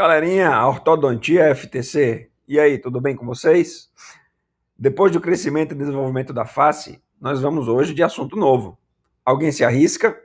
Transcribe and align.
Galerinha, 0.00 0.66
ortodontia 0.66 1.54
FTC, 1.54 2.30
e 2.48 2.58
aí, 2.58 2.78
tudo 2.78 3.02
bem 3.02 3.14
com 3.14 3.26
vocês? 3.26 3.90
Depois 4.74 5.12
do 5.12 5.20
crescimento 5.20 5.72
e 5.72 5.76
desenvolvimento 5.76 6.32
da 6.32 6.46
face, 6.46 7.02
nós 7.20 7.42
vamos 7.42 7.68
hoje 7.68 7.92
de 7.92 8.02
assunto 8.02 8.34
novo. 8.34 8.78
Alguém 9.22 9.52
se 9.52 9.62
arrisca? 9.62 10.18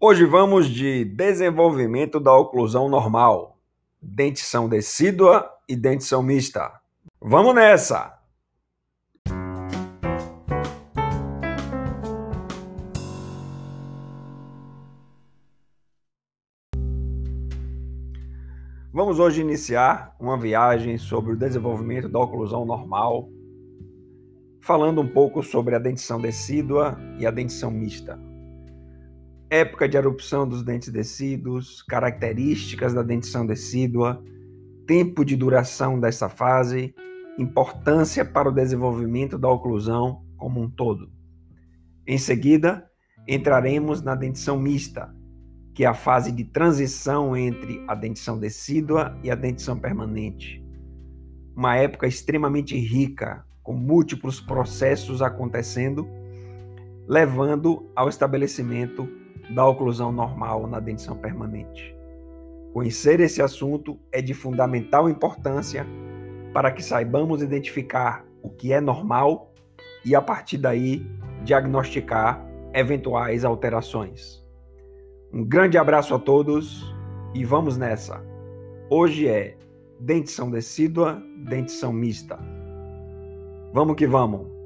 Hoje 0.00 0.24
vamos 0.24 0.70
de 0.70 1.04
desenvolvimento 1.04 2.18
da 2.18 2.34
oclusão 2.34 2.88
normal, 2.88 3.58
dentição 4.00 4.70
decídua 4.70 5.46
e 5.68 5.76
dentição 5.76 6.22
mista. 6.22 6.80
Vamos 7.20 7.54
nessa! 7.54 8.21
Vamos 18.94 19.18
hoje 19.18 19.40
iniciar 19.40 20.14
uma 20.20 20.38
viagem 20.38 20.98
sobre 20.98 21.32
o 21.32 21.36
desenvolvimento 21.36 22.10
da 22.10 22.18
oclusão 22.18 22.66
normal, 22.66 23.26
falando 24.60 25.00
um 25.00 25.08
pouco 25.08 25.42
sobre 25.42 25.74
a 25.74 25.78
dentição 25.78 26.20
decídua 26.20 26.98
e 27.18 27.24
a 27.24 27.30
dentição 27.30 27.70
mista. 27.70 28.20
Época 29.48 29.88
de 29.88 29.96
erupção 29.96 30.46
dos 30.46 30.62
dentes 30.62 30.90
decíduos, 30.90 31.82
características 31.84 32.92
da 32.92 33.02
dentição 33.02 33.46
decídua, 33.46 34.22
tempo 34.86 35.24
de 35.24 35.36
duração 35.36 35.98
dessa 35.98 36.28
fase, 36.28 36.94
importância 37.38 38.26
para 38.26 38.50
o 38.50 38.52
desenvolvimento 38.52 39.38
da 39.38 39.48
oclusão 39.48 40.22
como 40.36 40.60
um 40.60 40.68
todo. 40.68 41.10
Em 42.06 42.18
seguida, 42.18 42.86
entraremos 43.26 44.02
na 44.02 44.14
dentição 44.14 44.60
mista, 44.60 45.14
que 45.74 45.84
é 45.84 45.86
a 45.86 45.94
fase 45.94 46.30
de 46.30 46.44
transição 46.44 47.36
entre 47.36 47.82
a 47.88 47.94
dentição 47.94 48.38
decídua 48.38 49.16
e 49.22 49.30
a 49.30 49.34
dentição 49.34 49.78
permanente. 49.78 50.62
Uma 51.56 51.76
época 51.76 52.06
extremamente 52.06 52.76
rica, 52.76 53.44
com 53.62 53.72
múltiplos 53.72 54.40
processos 54.40 55.22
acontecendo, 55.22 56.06
levando 57.06 57.90
ao 57.94 58.08
estabelecimento 58.08 59.08
da 59.54 59.66
oclusão 59.66 60.12
normal 60.12 60.66
na 60.66 60.80
dentição 60.80 61.16
permanente. 61.16 61.94
Conhecer 62.72 63.20
esse 63.20 63.42
assunto 63.42 63.98
é 64.10 64.22
de 64.22 64.32
fundamental 64.32 65.08
importância 65.08 65.86
para 66.52 66.70
que 66.70 66.82
saibamos 66.82 67.42
identificar 67.42 68.24
o 68.42 68.48
que 68.48 68.72
é 68.72 68.80
normal 68.80 69.52
e, 70.04 70.14
a 70.14 70.22
partir 70.22 70.58
daí, 70.58 71.06
diagnosticar 71.44 72.44
eventuais 72.72 73.44
alterações. 73.44 74.41
Um 75.32 75.42
grande 75.42 75.78
abraço 75.78 76.14
a 76.14 76.18
todos 76.18 76.94
e 77.32 77.42
vamos 77.42 77.78
nessa. 77.78 78.22
Hoje 78.90 79.26
é 79.26 79.56
dentição 79.98 80.50
decídua, 80.50 81.22
dentição 81.38 81.90
mista. 81.90 82.38
Vamos 83.72 83.96
que 83.96 84.06
vamos! 84.06 84.61